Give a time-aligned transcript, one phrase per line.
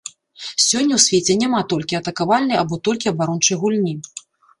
[0.67, 3.93] Сёння ў свеце няма толькі атакавальнай або толькі абарончай гульні.